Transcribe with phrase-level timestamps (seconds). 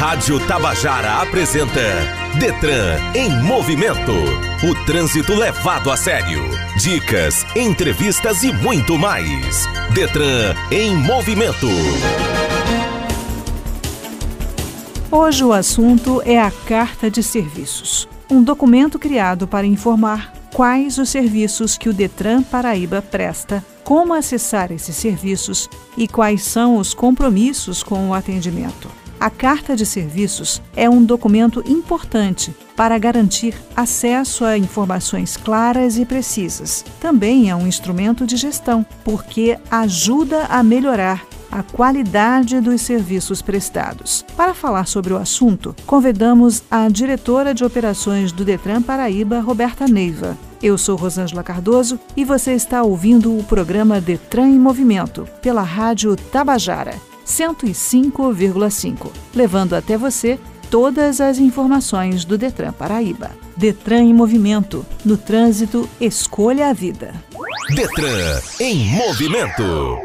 [0.00, 1.78] Rádio Tabajara apresenta
[2.38, 4.14] Detran em movimento.
[4.66, 6.40] O trânsito levado a sério.
[6.78, 9.66] Dicas, entrevistas e muito mais.
[9.92, 11.66] Detran em movimento.
[15.12, 21.10] Hoje o assunto é a Carta de Serviços, um documento criado para informar quais os
[21.10, 27.82] serviços que o Detran Paraíba presta, como acessar esses serviços e quais são os compromissos
[27.82, 28.99] com o atendimento.
[29.20, 36.06] A Carta de Serviços é um documento importante para garantir acesso a informações claras e
[36.06, 36.82] precisas.
[36.98, 44.24] Também é um instrumento de gestão, porque ajuda a melhorar a qualidade dos serviços prestados.
[44.34, 50.34] Para falar sobre o assunto, convidamos a diretora de operações do Detran Paraíba, Roberta Neiva.
[50.62, 56.16] Eu sou Rosângela Cardoso e você está ouvindo o programa Detran em Movimento pela Rádio
[56.16, 60.38] Tabajara 105,5, levando até você
[60.70, 63.30] todas as informações do Detran Paraíba.
[63.56, 64.86] Detran em Movimento.
[65.04, 67.12] No trânsito, escolha a vida.
[67.74, 69.98] Detran em Movimento.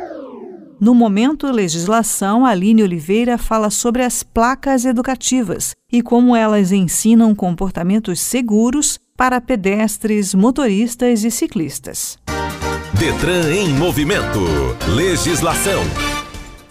[0.80, 8.20] No momento legislação, Aline Oliveira fala sobre as placas educativas e como elas ensinam comportamentos
[8.20, 12.18] seguros para pedestres, motoristas e ciclistas.
[12.94, 14.40] Detran em movimento.
[14.96, 15.82] Legislação.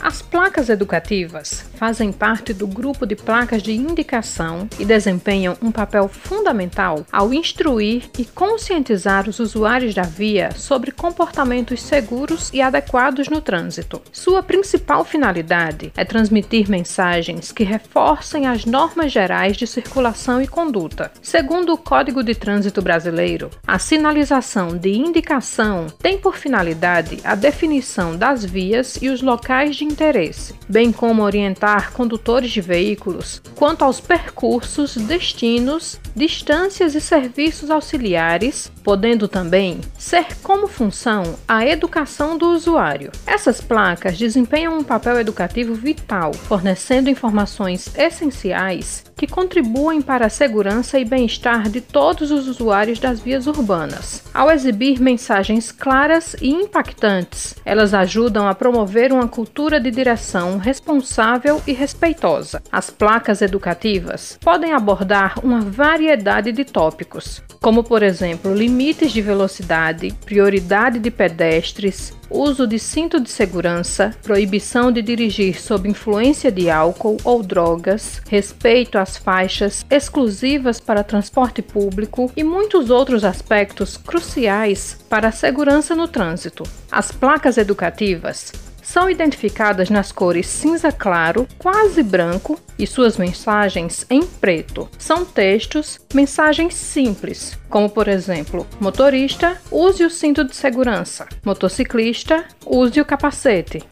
[0.05, 6.09] As placas educativas fazem parte do grupo de placas de indicação e desempenham um papel
[6.09, 13.41] fundamental ao instruir e conscientizar os usuários da via sobre comportamentos seguros e adequados no
[13.41, 14.03] trânsito.
[14.13, 21.11] Sua principal finalidade é transmitir mensagens que reforcem as normas gerais de circulação e conduta.
[21.23, 28.15] Segundo o Código de Trânsito Brasileiro, a sinalização de indicação tem por finalidade a definição
[28.19, 34.01] das vias e os locais de interesse, bem como orientar condutores de veículos quanto aos
[34.01, 43.11] percursos, destinos, distâncias e serviços auxiliares, podendo também ser como função a educação do usuário.
[43.27, 50.99] Essas placas desempenham um papel educativo vital, fornecendo informações essenciais que contribuem para a segurança
[50.99, 54.23] e bem-estar de todos os usuários das vias urbanas.
[54.35, 61.61] Ao exibir mensagens claras e impactantes, elas ajudam a promover uma cultura de direção responsável
[61.67, 62.63] e respeitosa.
[62.73, 70.13] As placas educativas podem abordar uma variedade de tópicos, como por exemplo limites de velocidade,
[70.25, 77.19] prioridade de pedestres, uso de cinto de segurança, proibição de dirigir sob influência de álcool
[77.23, 85.29] ou drogas, respeito às faixas exclusivas para transporte público e muitos outros aspectos cruciais para
[85.29, 86.65] a segurança no trânsito.
[86.91, 88.53] As placas educativas
[88.85, 94.89] são identificadas nas cores cinza claro, quase branco e suas mensagens em preto.
[94.99, 101.27] São textos, mensagens simples, como por exemplo: motorista, use o cinto de segurança.
[101.45, 103.83] Motociclista, use o capacete.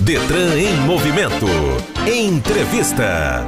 [0.00, 1.46] Detran em movimento.
[2.10, 3.46] Entrevista.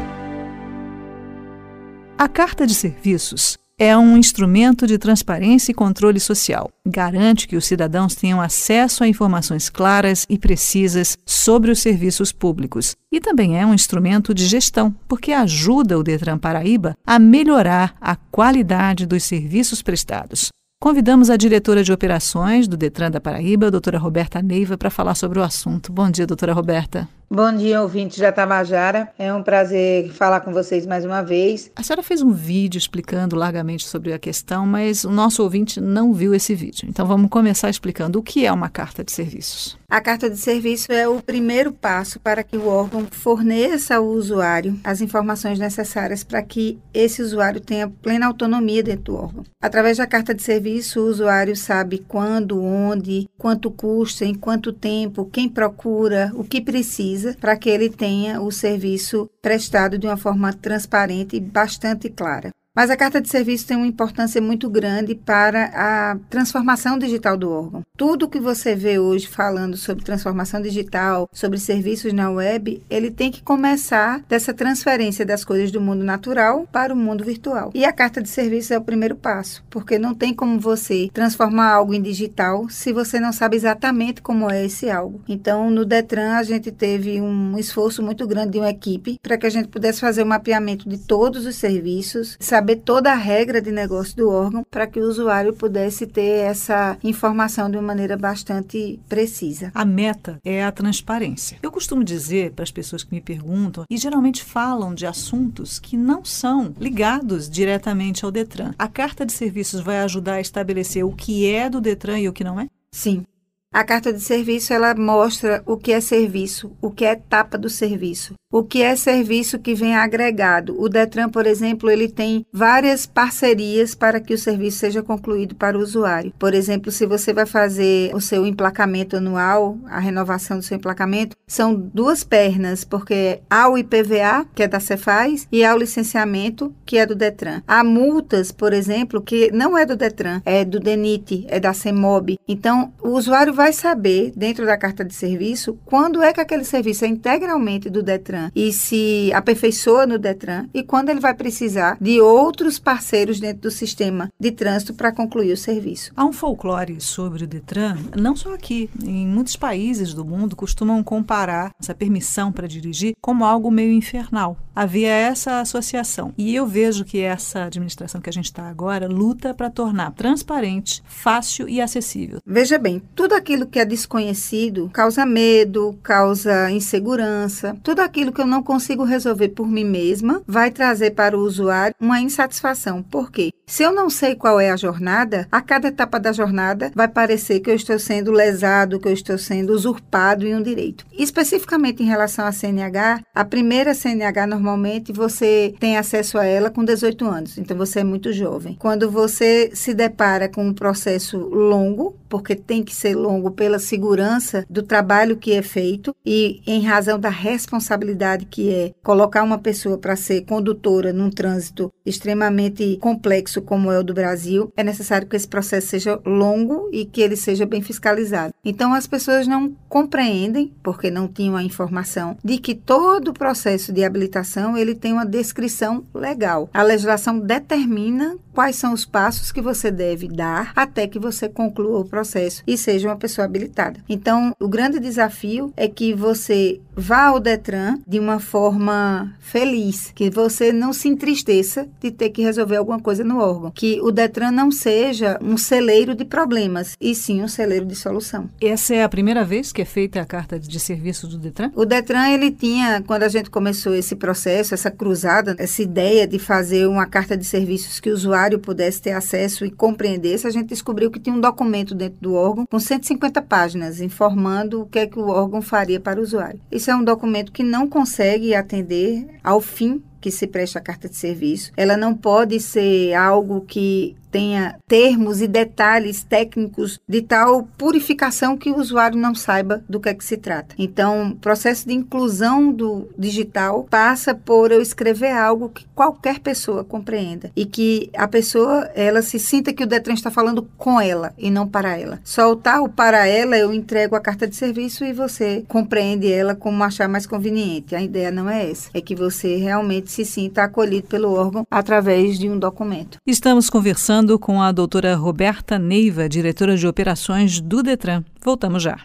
[2.16, 6.70] A carta de serviços é um instrumento de transparência e controle social.
[6.86, 12.94] Garante que os cidadãos tenham acesso a informações claras e precisas sobre os serviços públicos.
[13.10, 18.14] E também é um instrumento de gestão, porque ajuda o Detran Paraíba a melhorar a
[18.14, 20.48] qualidade dos serviços prestados.
[20.80, 25.38] Convidamos a diretora de operações do Detran da Paraíba, doutora Roberta Neiva, para falar sobre
[25.38, 25.90] o assunto.
[25.90, 27.08] Bom dia, doutora Roberta.
[27.30, 29.08] Bom dia, ouvintes da Tabajara.
[29.18, 31.70] É um prazer falar com vocês mais uma vez.
[31.74, 36.12] A senhora fez um vídeo explicando largamente sobre a questão, mas o nosso ouvinte não
[36.12, 36.86] viu esse vídeo.
[36.88, 39.76] Então vamos começar explicando o que é uma carta de serviços.
[39.88, 44.78] A carta de serviço é o primeiro passo para que o órgão forneça ao usuário
[44.84, 49.44] as informações necessárias para que esse usuário tenha plena autonomia dentro do órgão.
[49.62, 55.28] Através da carta de serviço, o usuário sabe quando, onde, quanto custa, em quanto tempo,
[55.32, 60.52] quem procura, o que precisa para que ele tenha o serviço prestado de uma forma
[60.52, 62.50] transparente e bastante clara.
[62.74, 67.48] Mas a carta de serviço tem uma importância muito grande para a transformação digital do
[67.48, 67.82] órgão.
[67.96, 73.30] Tudo que você vê hoje falando sobre transformação digital, sobre serviços na web, ele tem
[73.30, 77.70] que começar dessa transferência das coisas do mundo natural para o mundo virtual.
[77.72, 81.70] E a carta de serviço é o primeiro passo, porque não tem como você transformar
[81.70, 85.22] algo em digital se você não sabe exatamente como é esse algo.
[85.28, 89.46] Então, no Detran, a gente teve um esforço muito grande de uma equipe para que
[89.46, 93.14] a gente pudesse fazer o um mapeamento de todos os serviços, saber saber toda a
[93.14, 97.82] regra de negócio do órgão para que o usuário pudesse ter essa informação de uma
[97.82, 99.70] maneira bastante precisa.
[99.74, 101.58] A meta é a transparência.
[101.62, 105.94] Eu costumo dizer para as pessoas que me perguntam e geralmente falam de assuntos que
[105.94, 108.72] não são ligados diretamente ao Detran.
[108.78, 112.32] A carta de serviços vai ajudar a estabelecer o que é do Detran e o
[112.32, 112.66] que não é?
[112.90, 113.26] Sim.
[113.74, 117.68] A carta de serviço ela mostra o que é serviço, o que é etapa do
[117.68, 120.80] serviço, o que é serviço que vem agregado.
[120.80, 125.76] O Detran, por exemplo, ele tem várias parcerias para que o serviço seja concluído para
[125.76, 126.32] o usuário.
[126.38, 131.36] Por exemplo, se você vai fazer o seu emplacamento anual, a renovação do seu emplacamento,
[131.48, 136.72] são duas pernas, porque há o IPVA, que é da Cefaz, e há o licenciamento,
[136.86, 137.60] que é do Detran.
[137.66, 142.38] Há multas, por exemplo, que não é do Detran, é do DENIT, é da CEMOB.
[142.46, 147.04] Então, o usuário vai saber, dentro da carta de serviço, quando é que aquele serviço
[147.04, 152.20] é integralmente do Detran e se aperfeiçoa no Detran e quando ele vai precisar de
[152.20, 156.12] outros parceiros dentro do sistema de trânsito para concluir o serviço.
[156.16, 161.02] Há um folclore sobre o Detran, não só aqui, em muitos países do mundo costumam
[161.02, 164.56] comparar essa permissão para dirigir como algo meio infernal.
[164.74, 166.32] Havia essa associação.
[166.36, 171.02] E eu vejo que essa administração que a gente está agora luta para tornar transparente,
[171.06, 172.40] fácil e acessível.
[172.44, 178.46] Veja bem, tudo aquilo que é desconhecido causa medo, causa insegurança, tudo aquilo que eu
[178.46, 183.02] não consigo resolver por mim mesma vai trazer para o usuário uma insatisfação.
[183.02, 183.50] Por quê?
[183.66, 187.60] Se eu não sei qual é a jornada, a cada etapa da jornada vai parecer
[187.60, 191.06] que eu estou sendo lesado, que eu estou sendo usurpado em um direito.
[191.12, 196.84] Especificamente em relação à CNH, a primeira CNH normalmente você tem acesso a ela com
[196.84, 198.76] 18 anos, então você é muito jovem.
[198.78, 204.66] Quando você se depara com um processo longo, porque tem que ser longo pela segurança
[204.68, 209.96] do trabalho que é feito e em razão da responsabilidade que é colocar uma pessoa
[209.96, 215.36] para ser condutora num trânsito extremamente complexo como é o do Brasil, é necessário que
[215.36, 218.52] esse processo seja longo e que ele seja bem fiscalizado.
[218.64, 223.92] Então as pessoas não compreendem, porque não tinham a informação de que todo o processo
[223.92, 226.68] de habilitação ele tem uma descrição legal.
[226.74, 232.00] A legislação determina quais são os passos que você deve dar até que você conclua
[232.00, 232.23] o processo
[232.66, 234.00] e seja uma pessoa habilitada.
[234.08, 240.30] Então, o grande desafio é que você vá ao Detran de uma forma feliz, que
[240.30, 244.50] você não se entristeça de ter que resolver alguma coisa no órgão, que o Detran
[244.50, 248.48] não seja um celeiro de problemas, e sim um celeiro de solução.
[248.60, 251.70] Essa é a primeira vez que é feita a carta de serviço do Detran?
[251.74, 256.38] O Detran, ele tinha, quando a gente começou esse processo, essa cruzada, essa ideia de
[256.38, 260.68] fazer uma carta de serviços que o usuário pudesse ter acesso e compreendesse, a gente
[260.68, 265.06] descobriu que tinha um documento dentro do órgão com 150 páginas, informando o que é
[265.06, 266.60] que o órgão faria para o usuário.
[266.70, 271.06] Isso é um documento que não consegue atender ao fim que se presta a carta
[271.06, 271.70] de serviço.
[271.76, 278.68] Ela não pode ser algo que tenha termos e detalhes técnicos de tal purificação que
[278.68, 280.74] o usuário não saiba do que é que se trata.
[280.76, 286.82] Então, o processo de inclusão do digital passa por eu escrever algo que qualquer pessoa
[286.82, 291.32] compreenda e que a pessoa ela se sinta que o Detran está falando com ela
[291.38, 292.18] e não para ela.
[292.24, 296.82] Soltar o para ela, eu entrego a carta de serviço e você compreende ela como
[296.82, 297.94] achar mais conveniente.
[297.94, 302.36] A ideia não é essa, é que você realmente se sinta acolhido pelo órgão através
[302.36, 303.18] de um documento.
[303.24, 308.24] Estamos conversando conversando com a doutora Roberta Neiva, diretora de operações do Detran.
[308.42, 308.96] Voltamos já.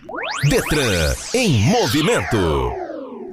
[0.50, 2.38] Detran em movimento.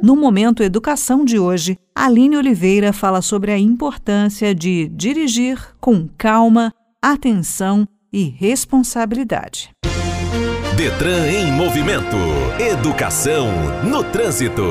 [0.03, 6.73] No momento Educação de hoje, Aline Oliveira fala sobre a importância de dirigir com calma,
[7.01, 9.71] atenção e responsabilidade.
[10.77, 12.17] Detran em movimento.
[12.59, 13.49] Educação
[13.85, 14.63] no trânsito.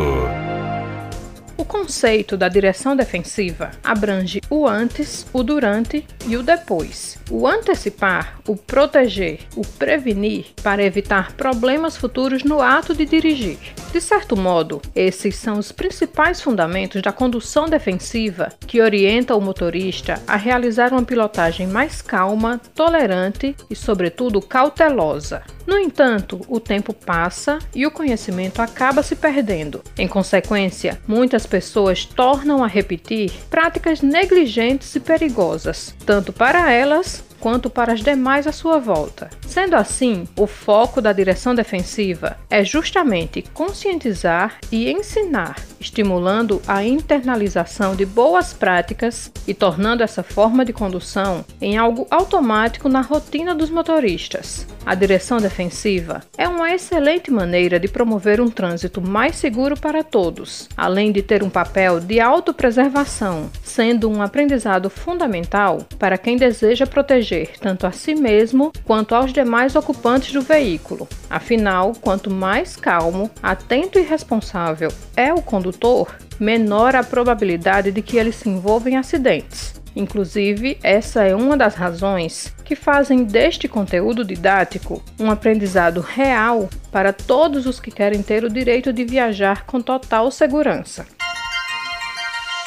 [1.57, 7.17] O conceito da direção defensiva abrange o antes, o durante e o depois.
[7.31, 13.57] O antecipar, o proteger, o prevenir para evitar problemas futuros no ato de dirigir.
[13.93, 20.21] De certo modo, esses são os principais fundamentos da condução defensiva que orienta o motorista
[20.27, 25.41] a realizar uma pilotagem mais calma, tolerante e, sobretudo, cautelosa.
[25.65, 29.81] No entanto, o tempo passa e o conhecimento acaba se perdendo.
[29.97, 37.69] Em consequência, muitas pessoas tornam a repetir práticas negligentes e perigosas, tanto para elas quanto
[37.69, 39.29] para as demais à sua volta.
[39.45, 47.95] Sendo assim, o foco da direção defensiva é justamente conscientizar e ensinar, estimulando a internalização
[47.95, 53.69] de boas práticas e tornando essa forma de condução em algo automático na rotina dos
[53.69, 54.65] motoristas.
[54.83, 60.67] A direção defensiva é uma excelente maneira de promover um trânsito mais seguro para todos,
[60.75, 67.34] além de ter um papel de autopreservação, sendo um aprendizado fundamental para quem deseja proteger
[67.59, 71.07] tanto a si mesmo quanto aos demais ocupantes do veículo.
[71.29, 78.17] Afinal, quanto mais calmo, atento e responsável é o condutor, menor a probabilidade de que
[78.17, 79.75] ele se envolva em acidentes.
[79.95, 87.13] Inclusive, essa é uma das razões que fazem deste conteúdo didático um aprendizado real para
[87.13, 91.05] todos os que querem ter o direito de viajar com total segurança.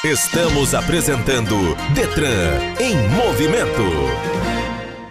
[0.04, 1.56] Estamos apresentando
[1.92, 4.27] Detran em movimento.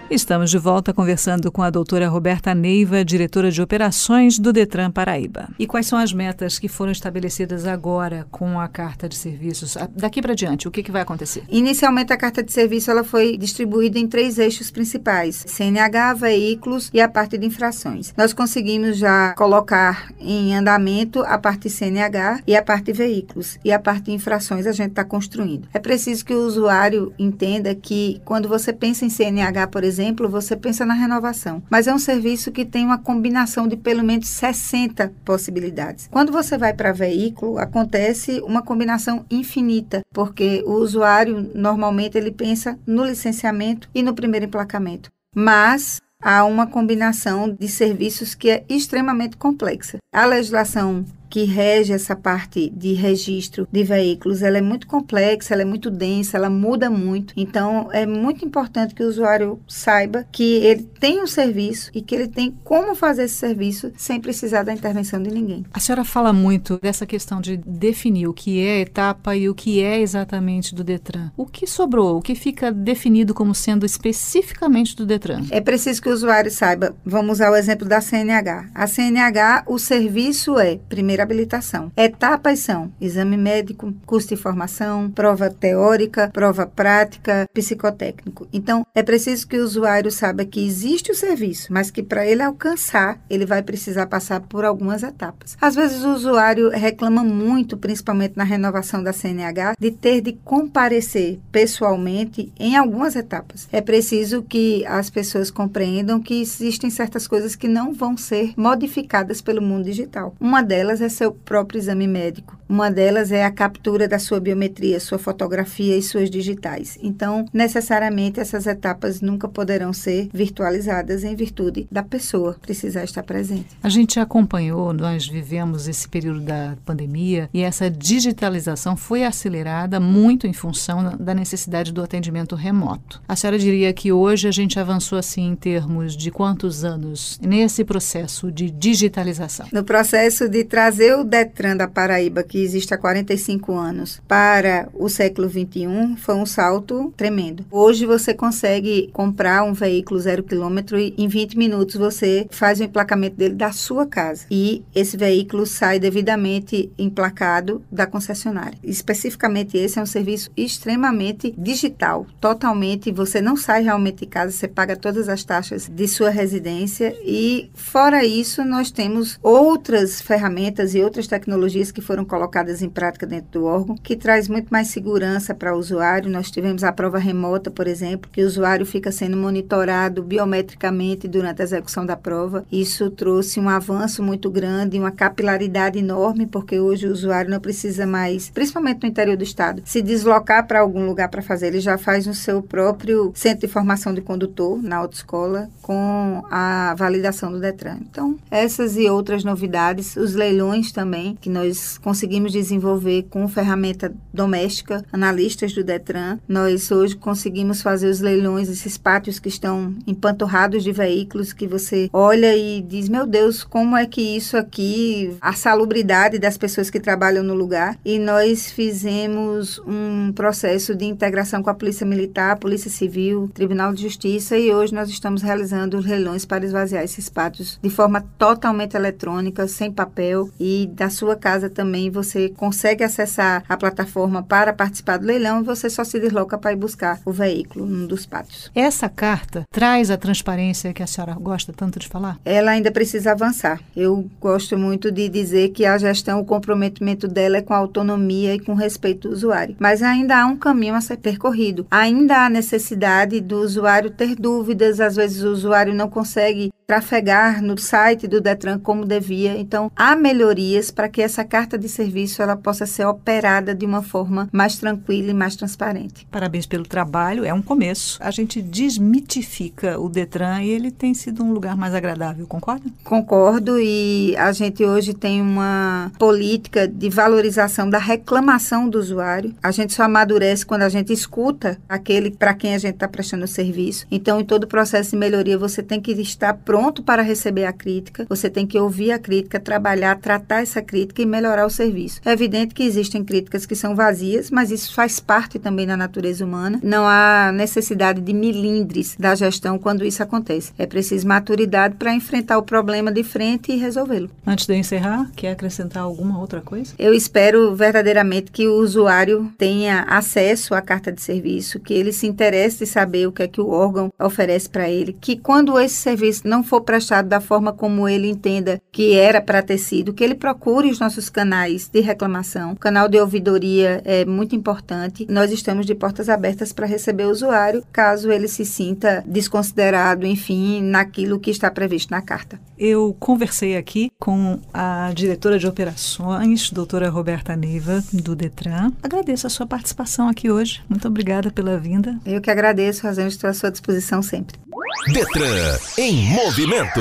[0.10, 5.50] Estamos de volta conversando com a doutora Roberta Neiva, diretora de operações do Detran Paraíba.
[5.60, 9.76] E quais são as metas que foram estabelecidas agora com a carta de serviços?
[9.94, 11.44] Daqui para diante, o que, que vai acontecer?
[11.50, 17.02] Inicialmente, a carta de serviço ela foi distribuída em três eixos principais: CNH, veículos e
[17.02, 18.14] a parte de infrações.
[18.16, 23.60] Nós conseguimos já colocar em andamento a parte CNH e a parte veículos.
[23.64, 25.68] E a parte de infrações a gente está construindo.
[25.74, 30.30] É preciso que o usuário entenda que quando você pensa em CNH, por exemplo, exemplo,
[30.30, 34.28] você pensa na renovação, mas é um serviço que tem uma combinação de pelo menos
[34.28, 36.08] 60 possibilidades.
[36.12, 42.78] Quando você vai para veículo, acontece uma combinação infinita, porque o usuário normalmente ele pensa
[42.86, 45.10] no licenciamento e no primeiro emplacamento.
[45.36, 49.98] Mas há uma combinação de serviços que é extremamente complexa.
[50.14, 55.64] A legislação que rege essa parte de registro de veículos, ela é muito complexa, ela
[55.64, 57.34] é muito densa, ela muda muito.
[57.36, 62.16] Então, é muito importante que o usuário saiba que ele tem um serviço e que
[62.16, 65.66] ele tem como fazer esse serviço sem precisar da intervenção de ninguém.
[65.74, 69.82] A senhora fala muito dessa questão de definir o que é etapa e o que
[69.82, 71.32] é exatamente do Detran.
[71.36, 72.18] O que sobrou?
[72.18, 75.46] O que fica definido como sendo especificamente do Detran?
[75.52, 76.96] É preciso que o usuário saiba.
[77.06, 78.70] Vamos usar o exemplo da CNH.
[78.74, 81.92] A CNH, o serviço é, primeiro primeira habilitação.
[81.98, 88.48] Etapas são exame médico, curso de formação, prova teórica, prova prática, psicotécnico.
[88.54, 92.44] Então, é preciso que o usuário saiba que existe o serviço, mas que para ele
[92.44, 95.58] alcançar, ele vai precisar passar por algumas etapas.
[95.60, 101.40] Às vezes o usuário reclama muito, principalmente na renovação da CNH, de ter de comparecer
[101.52, 103.68] pessoalmente em algumas etapas.
[103.72, 109.42] É preciso que as pessoas compreendam que existem certas coisas que não vão ser modificadas
[109.42, 110.36] pelo mundo digital.
[110.40, 112.58] Uma delas é é seu próprio exame médico.
[112.70, 116.98] Uma delas é a captura da sua biometria, sua fotografia e suas digitais.
[117.02, 123.78] Então, necessariamente, essas etapas nunca poderão ser virtualizadas em virtude da pessoa precisar estar presente.
[123.82, 130.46] A gente acompanhou, nós vivemos esse período da pandemia e essa digitalização foi acelerada muito
[130.46, 133.22] em função da necessidade do atendimento remoto.
[133.28, 137.86] A senhora diria que hoje a gente avançou assim em termos de quantos anos nesse
[137.86, 139.68] processo de digitalização?
[139.72, 145.08] No processo de trazer o Detran da Paraíba, que existe há 45 anos, para o
[145.10, 147.66] século 21 foi um salto tremendo.
[147.72, 152.84] Hoje você consegue comprar um veículo zero quilômetro e em 20 minutos você faz o
[152.84, 154.46] emplacamento dele da sua casa.
[154.50, 158.78] E esse veículo sai devidamente emplacado da concessionária.
[158.84, 163.12] Especificamente esse é um serviço extremamente digital, totalmente.
[163.12, 167.16] Você não sai realmente de casa, você paga todas as taxas de sua residência.
[167.24, 173.26] E fora isso, nós temos outras ferramentas e outras tecnologias que foram colocadas em prática
[173.26, 176.30] dentro do órgão, que traz muito mais segurança para o usuário.
[176.30, 181.62] Nós tivemos a prova remota, por exemplo, que o usuário fica sendo monitorado biometricamente durante
[181.62, 182.66] a execução da prova.
[182.72, 188.06] Isso trouxe um avanço muito grande, uma capilaridade enorme, porque hoje o usuário não precisa
[188.06, 191.68] mais, principalmente no interior do estado, se deslocar para algum lugar para fazer.
[191.68, 196.94] Ele já faz no seu próprio centro de formação de condutor, na autoescola, com a
[196.98, 197.98] validação do Detran.
[198.02, 205.04] Então, essas e outras novidades, os leilões também, que nós conseguimos desenvolver com ferramenta doméstica,
[205.12, 206.40] analistas do Detran.
[206.48, 212.10] Nós hoje conseguimos fazer os leilões, esses pátios que estão empanturrados de veículos, que você
[212.14, 217.00] olha e diz: Meu Deus, como é que isso aqui, a salubridade das pessoas que
[217.00, 217.98] trabalham no lugar.
[218.06, 224.04] E nós fizemos um processo de integração com a Polícia Militar, Polícia Civil, Tribunal de
[224.04, 228.96] Justiça, e hoje nós estamos realizando os leilões para esvaziar esses pátios de forma totalmente
[228.96, 234.74] eletrônica, sem papel, e e da sua casa também você consegue acessar a plataforma para
[234.74, 238.26] participar do leilão e você só se desloca para ir buscar o veículo num dos
[238.26, 238.70] pátios.
[238.76, 242.38] Essa carta traz a transparência que a senhora gosta tanto de falar?
[242.44, 243.80] Ela ainda precisa avançar.
[243.96, 248.54] Eu gosto muito de dizer que a gestão, o comprometimento dela é com a autonomia
[248.54, 249.76] e com respeito do usuário.
[249.80, 251.88] Mas ainda há um caminho a ser percorrido.
[251.90, 257.78] Ainda há necessidade do usuário ter dúvidas, às vezes o usuário não consegue trafegar no
[257.78, 259.58] site do Detran como devia.
[259.58, 264.02] Então, há melhorias para que essa carta de serviço ela possa ser operada de uma
[264.02, 266.26] forma mais tranquila e mais transparente.
[266.32, 268.18] Parabéns pelo trabalho, é um começo.
[268.22, 272.90] A gente desmitifica o Detran e ele tem sido um lugar mais agradável, concorda?
[273.04, 279.54] Concordo e a gente hoje tem uma política de valorização da reclamação do usuário.
[279.62, 283.44] A gente só amadurece quando a gente escuta aquele para quem a gente está prestando
[283.44, 284.08] o serviço.
[284.10, 287.66] Então, em todo o processo de melhoria, você tem que estar pronto pronto para receber
[287.66, 291.72] a crítica, você tem que ouvir a crítica, trabalhar, tratar essa crítica e melhorar o
[291.72, 292.22] serviço.
[292.24, 296.46] É evidente que existem críticas que são vazias, mas isso faz parte também da natureza
[296.46, 296.80] humana.
[296.84, 300.72] Não há necessidade de milindres da gestão quando isso acontece.
[300.78, 304.30] É preciso maturidade para enfrentar o problema de frente e resolvê-lo.
[304.46, 306.94] Antes de eu encerrar, quer acrescentar alguma outra coisa?
[307.00, 312.28] Eu espero verdadeiramente que o usuário tenha acesso à carta de serviço, que ele se
[312.28, 315.96] interesse em saber o que é que o órgão oferece para ele, que quando esse
[315.96, 320.24] serviço não for prestado da forma como ele entenda que era para ter sido, que
[320.24, 322.74] ele procure os nossos canais de reclamação.
[322.74, 325.26] O canal de ouvidoria é muito importante.
[325.30, 330.82] Nós estamos de portas abertas para receber o usuário, caso ele se sinta desconsiderado, enfim,
[330.82, 332.60] naquilo que está previsto na carta.
[332.78, 338.92] Eu conversei aqui com a diretora de operações, doutora Roberta Neiva, do Detran.
[339.02, 340.84] Agradeço a sua participação aqui hoje.
[340.88, 342.20] Muito obrigada pela vinda.
[342.26, 344.58] Eu que agradeço, Razão, estou à sua disposição sempre.
[345.06, 347.00] Detran em movimento.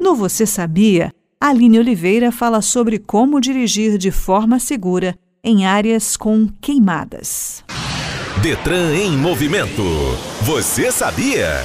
[0.00, 1.10] No Você Sabia,
[1.40, 7.64] Aline Oliveira fala sobre como dirigir de forma segura em áreas com queimadas.
[8.42, 9.82] Detran em movimento.
[10.42, 11.64] Você sabia?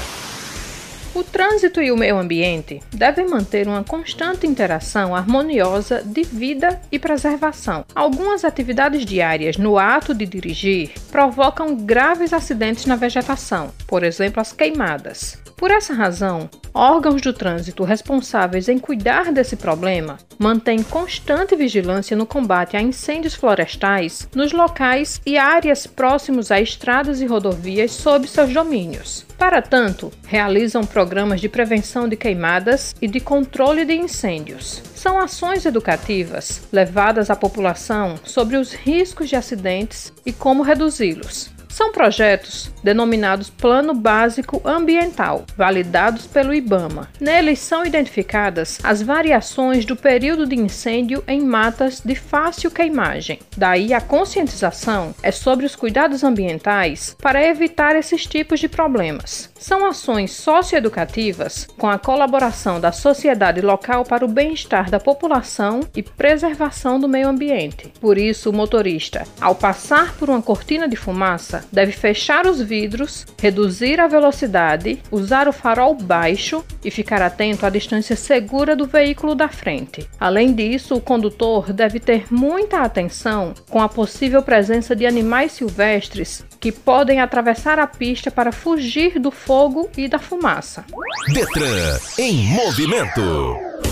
[1.13, 6.97] O trânsito e o meio ambiente devem manter uma constante interação harmoniosa de vida e
[6.97, 7.83] preservação.
[7.93, 14.53] Algumas atividades diárias no ato de dirigir provocam graves acidentes na vegetação, por exemplo, as
[14.53, 15.40] queimadas.
[15.61, 22.25] Por essa razão, órgãos do trânsito responsáveis em cuidar desse problema mantêm constante vigilância no
[22.25, 28.51] combate a incêndios florestais nos locais e áreas próximos a estradas e rodovias sob seus
[28.51, 29.23] domínios.
[29.37, 34.81] Para tanto, realizam programas de prevenção de queimadas e de controle de incêndios.
[34.95, 41.51] São ações educativas levadas à população sobre os riscos de acidentes e como reduzi-los.
[41.81, 47.09] São projetos denominados Plano Básico Ambiental, validados pelo IBAMA.
[47.19, 53.39] Neles são identificadas as variações do período de incêndio em matas de fácil queimagem.
[53.57, 59.49] Daí a conscientização é sobre os cuidados ambientais para evitar esses tipos de problemas.
[59.59, 66.03] São ações socioeducativas com a colaboração da sociedade local para o bem-estar da população e
[66.03, 67.91] preservação do meio ambiente.
[67.99, 73.25] Por isso, o motorista, ao passar por uma cortina de fumaça, deve fechar os vidros,
[73.39, 79.35] reduzir a velocidade, usar o farol baixo e ficar atento à distância segura do veículo
[79.35, 80.07] da frente.
[80.19, 86.43] Além disso, o condutor deve ter muita atenção com a possível presença de animais silvestres
[86.59, 90.85] que podem atravessar a pista para fugir do fogo e da fumaça.
[91.33, 93.90] Detran em movimento.